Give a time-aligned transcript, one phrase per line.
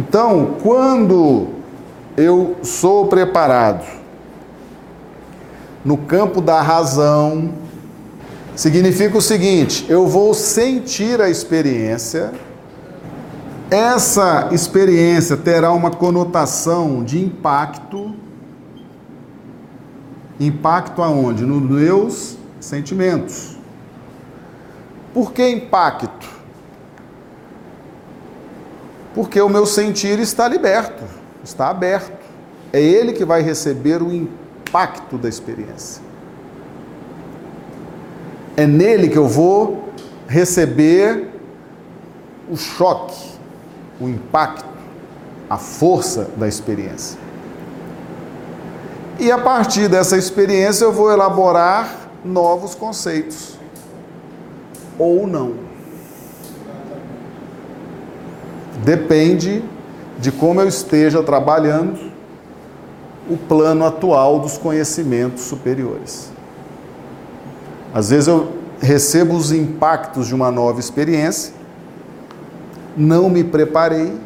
[0.00, 1.48] Então, quando
[2.16, 3.84] eu sou preparado
[5.84, 7.52] no campo da razão,
[8.56, 12.32] significa o seguinte: eu vou sentir a experiência,
[13.70, 18.14] essa experiência terá uma conotação de impacto.
[20.40, 21.44] Impacto aonde?
[21.44, 23.58] Nos meus sentimentos.
[25.12, 26.19] Por que impacto?
[29.14, 31.02] Porque o meu sentir está liberto,
[31.42, 32.18] está aberto.
[32.72, 36.02] É ele que vai receber o impacto da experiência.
[38.56, 39.90] É nele que eu vou
[40.28, 41.28] receber
[42.48, 43.30] o choque,
[44.00, 44.64] o impacto,
[45.48, 47.18] a força da experiência.
[49.18, 53.58] E a partir dessa experiência eu vou elaborar novos conceitos.
[54.98, 55.69] Ou não.
[58.84, 59.62] Depende
[60.18, 62.10] de como eu esteja trabalhando
[63.28, 66.30] o plano atual dos conhecimentos superiores.
[67.92, 71.52] Às vezes eu recebo os impactos de uma nova experiência,
[72.96, 74.18] não me preparei,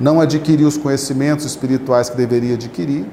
[0.00, 3.04] não adquiri os conhecimentos espirituais que deveria adquirir,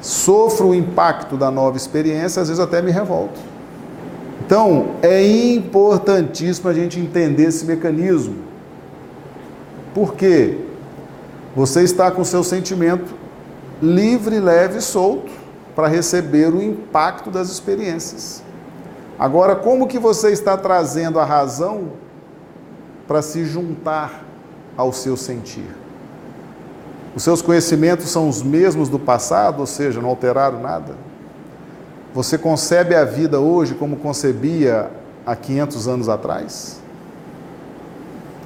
[0.00, 3.40] sofro o impacto da nova experiência, às vezes até me revolto.
[4.46, 8.36] Então, é importantíssimo a gente entender esse mecanismo.
[9.92, 10.58] Por quê?
[11.56, 13.12] Você está com seu sentimento
[13.82, 15.32] livre, leve e solto
[15.74, 18.40] para receber o impacto das experiências.
[19.18, 21.88] Agora, como que você está trazendo a razão
[23.08, 24.24] para se juntar
[24.76, 25.74] ao seu sentir?
[27.16, 30.94] Os seus conhecimentos são os mesmos do passado, ou seja, não alteraram nada?
[32.16, 34.90] Você concebe a vida hoje como concebia
[35.26, 36.80] há 500 anos atrás?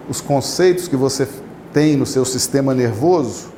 [0.09, 1.29] Os conceitos que você
[1.73, 3.53] tem no seu sistema nervoso,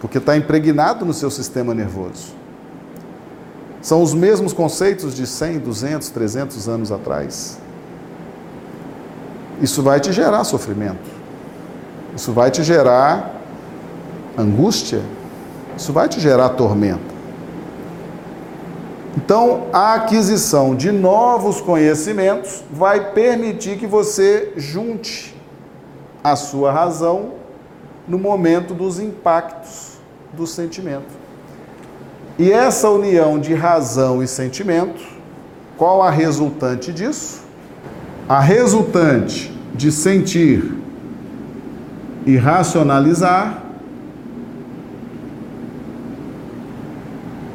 [0.00, 2.32] porque está impregnado no seu sistema nervoso,
[3.82, 7.58] são os mesmos conceitos de 100, 200, 300 anos atrás?
[9.60, 11.10] Isso vai te gerar sofrimento.
[12.16, 13.38] Isso vai te gerar
[14.38, 15.02] angústia,
[15.76, 17.09] isso vai te gerar tormenta.
[19.16, 25.34] Então, a aquisição de novos conhecimentos vai permitir que você junte
[26.22, 27.32] a sua razão
[28.06, 29.98] no momento dos impactos
[30.32, 31.18] do sentimento.
[32.38, 35.02] E essa união de razão e sentimento,
[35.76, 37.42] qual a resultante disso?
[38.28, 40.78] A resultante de sentir
[42.24, 43.69] e racionalizar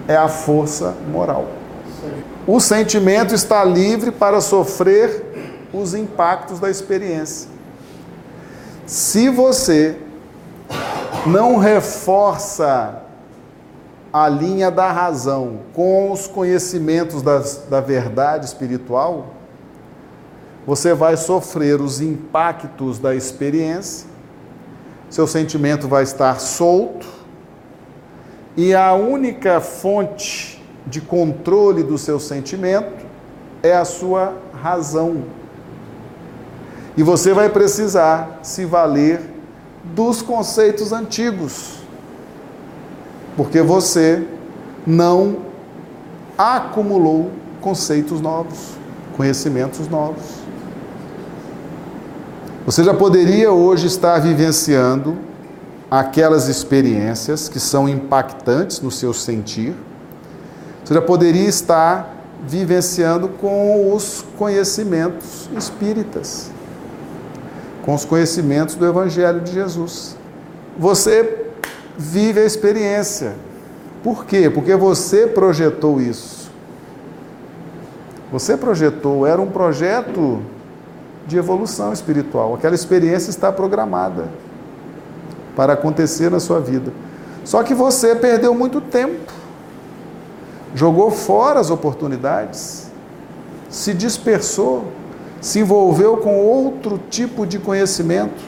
[0.07, 1.47] é a força moral.
[2.47, 5.23] O sentimento está livre para sofrer
[5.73, 7.49] os impactos da experiência.
[8.85, 9.97] Se você
[11.25, 13.01] não reforça
[14.13, 19.33] a linha da razão com os conhecimentos das, da verdade espiritual,
[20.65, 24.07] você vai sofrer os impactos da experiência,
[25.09, 27.07] seu sentimento vai estar solto,
[28.57, 33.05] e a única fonte de controle do seu sentimento
[33.61, 35.23] é a sua razão.
[36.95, 39.21] E você vai precisar se valer
[39.83, 41.79] dos conceitos antigos,
[43.35, 44.25] porque você
[44.87, 45.37] não
[46.37, 48.75] acumulou conceitos novos,
[49.17, 50.45] conhecimentos novos.
[52.65, 55.17] Você já poderia hoje estar vivenciando
[55.99, 59.73] aquelas experiências que são impactantes no seu sentir.
[60.83, 62.13] Você já poderia estar
[62.45, 66.51] vivenciando com os conhecimentos espíritas,
[67.83, 70.17] com os conhecimentos do Evangelho de Jesus.
[70.77, 71.47] Você
[71.97, 73.33] vive a experiência.
[74.03, 74.49] Por quê?
[74.49, 76.51] Porque você projetou isso.
[78.33, 80.41] Você projetou, era um projeto
[81.25, 82.53] de evolução espiritual.
[82.53, 84.25] Aquela experiência está programada
[85.55, 86.91] para acontecer na sua vida.
[87.43, 89.31] Só que você perdeu muito tempo,
[90.73, 92.89] jogou fora as oportunidades,
[93.69, 94.85] se dispersou,
[95.39, 98.43] se envolveu com outro tipo de conhecimento.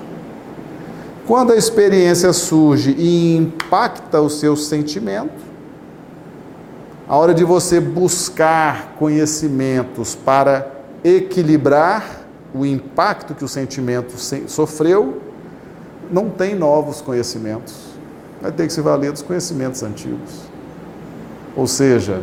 [1.27, 5.45] Quando a experiência surge e impacta o seu sentimento,
[7.07, 10.71] a hora de você buscar conhecimentos para
[11.04, 12.21] equilibrar
[12.54, 14.18] o impacto que o sentimento
[14.48, 15.21] sofreu,
[16.12, 17.88] não tem novos conhecimentos.
[18.42, 20.42] Vai ter que se valer dos conhecimentos antigos.
[21.56, 22.21] Ou seja,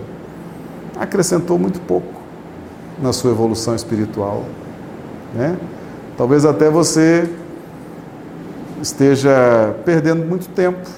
[0.97, 2.23] acrescentou muito pouco
[3.03, 4.45] na sua evolução espiritual.
[5.35, 5.59] Né?
[6.17, 7.29] Talvez até você
[8.81, 10.89] esteja perdendo muito tempo.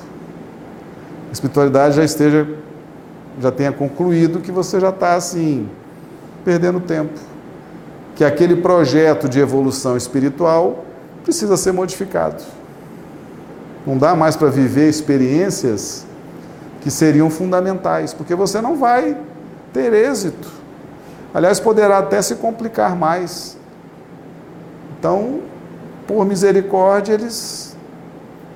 [1.30, 2.46] A espiritualidade já esteja,
[3.40, 5.68] já tenha concluído que você já está assim,
[6.44, 7.18] perdendo tempo.
[8.14, 10.84] Que aquele projeto de evolução espiritual
[11.24, 12.42] precisa ser modificado.
[13.86, 16.04] Não dá mais para viver experiências
[16.80, 19.16] que seriam fundamentais, porque você não vai
[19.72, 20.50] ter êxito.
[21.32, 23.56] Aliás, poderá até se complicar mais.
[24.98, 25.40] Então,
[26.06, 27.76] por misericórdia, eles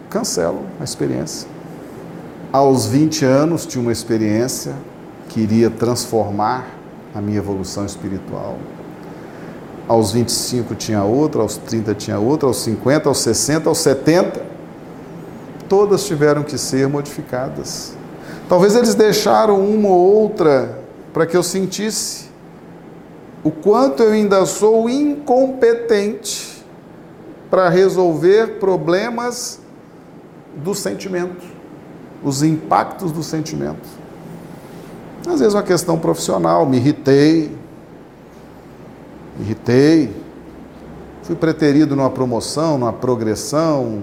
[0.09, 1.49] cancelam a experiência.
[2.53, 4.75] Aos 20 anos, tinha uma experiência
[5.29, 6.67] que iria transformar
[7.15, 8.59] a minha evolução espiritual.
[9.87, 14.50] Aos 25 tinha outra, aos 30 tinha outra, aos 50, aos 60, aos 70
[15.71, 17.95] todas tiveram que ser modificadas.
[18.49, 20.81] Talvez eles deixaram uma ou outra
[21.13, 22.29] para que eu sentisse
[23.45, 26.65] o quanto eu ainda sou incompetente
[27.49, 29.61] para resolver problemas
[30.57, 31.47] do sentimento,
[32.23, 33.89] os impactos do sentimento.
[35.25, 37.57] Às vezes uma questão profissional, me irritei,
[39.39, 40.13] me irritei,
[41.23, 44.03] fui preterido numa promoção, numa progressão,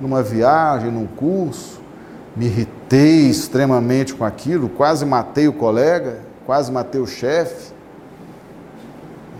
[0.00, 1.80] numa viagem, num curso,
[2.36, 7.72] me irritei extremamente com aquilo, quase matei o colega, quase matei o chefe.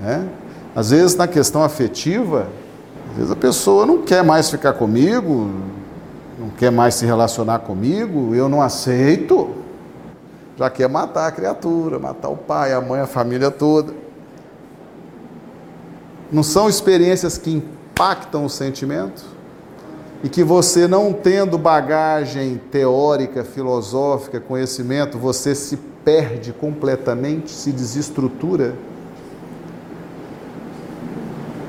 [0.01, 0.29] Né?
[0.75, 2.49] Às vezes, na questão afetiva,
[3.11, 5.51] às vezes a pessoa não quer mais ficar comigo,
[6.39, 9.51] não quer mais se relacionar comigo, eu não aceito.
[10.57, 13.93] Já quer matar a criatura, matar o pai, a mãe, a família toda.
[16.33, 19.38] Não são experiências que impactam o sentimento?
[20.23, 28.75] E que você não tendo bagagem teórica, filosófica, conhecimento, você se perde completamente, se desestrutura?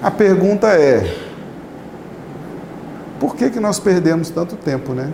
[0.02, 1.16] A pergunta é:
[3.20, 5.12] por que, que nós perdemos tanto tempo, né?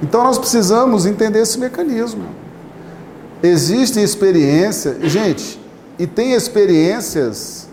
[0.00, 2.24] Então nós precisamos entender esse mecanismo.
[3.42, 5.60] Existem experiências, gente,
[5.98, 7.68] e tem experiências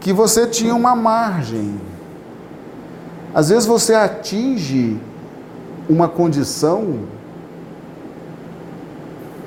[0.00, 1.80] que você tinha uma margem
[3.34, 4.98] às vezes você atinge
[5.88, 7.00] uma condição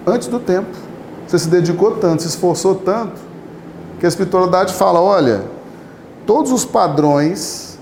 [0.06, 0.70] antes do tempo.
[1.28, 3.20] Você se dedicou tanto, se esforçou tanto,
[4.00, 5.44] que a espiritualidade fala: olha,
[6.26, 7.80] todos os padrões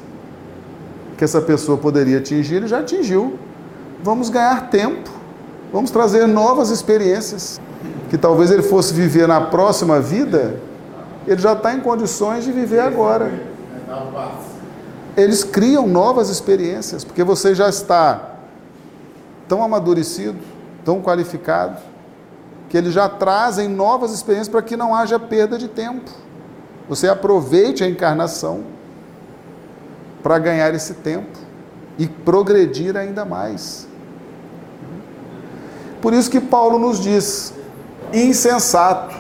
[1.18, 3.38] que essa pessoa poderia atingir, ele já atingiu.
[4.02, 5.10] Vamos ganhar tempo,
[5.74, 7.60] vamos trazer novas experiências.
[8.10, 10.56] Que talvez ele fosse viver na próxima vida,
[11.28, 13.32] ele já está em condições de viver agora
[15.22, 18.36] eles criam novas experiências, porque você já está
[19.48, 20.38] tão amadurecido,
[20.86, 21.82] tão qualificado,
[22.70, 26.10] que eles já trazem novas experiências para que não haja perda de tempo.
[26.88, 28.64] Você aproveite a encarnação
[30.22, 31.38] para ganhar esse tempo
[31.98, 33.88] e progredir ainda mais.
[36.02, 37.54] Por isso que Paulo nos diz:
[38.14, 39.16] insensato,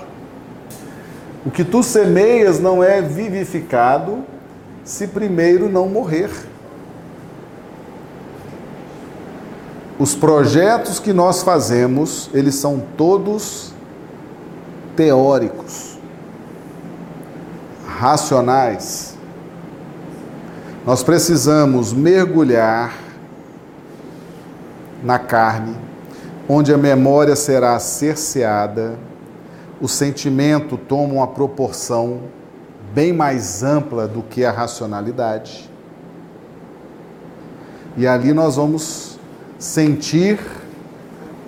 [1.46, 4.24] o que tu semeias não é vivificado
[4.84, 6.30] se primeiro não morrer.
[10.00, 13.74] Os projetos que nós fazemos, eles são todos
[14.96, 15.98] teóricos,
[17.86, 19.18] racionais.
[20.86, 22.94] Nós precisamos mergulhar
[25.04, 25.76] na carne,
[26.48, 28.98] onde a memória será cerceada,
[29.82, 32.22] o sentimento toma uma proporção
[32.94, 35.70] bem mais ampla do que a racionalidade.
[37.98, 39.20] E ali nós vamos
[39.58, 40.40] sentir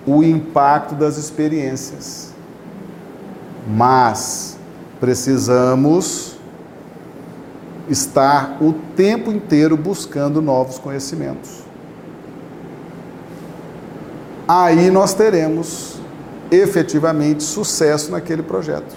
[0.06, 2.32] o impacto das experiências.
[3.66, 4.56] Mas
[5.00, 6.36] precisamos
[7.88, 11.62] estar o tempo inteiro buscando novos conhecimentos.
[14.46, 15.96] Aí nós teremos
[16.50, 18.94] efetivamente sucesso naquele projeto.